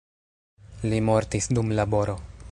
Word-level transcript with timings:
Li 0.93 1.01
mortis 1.09 1.51
dum 1.57 1.71
laboro. 1.81 2.17